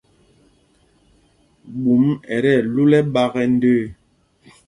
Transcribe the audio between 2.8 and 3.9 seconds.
ɛ́ɓāk ɛ ndəə.